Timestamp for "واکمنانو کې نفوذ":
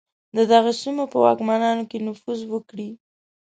1.25-2.39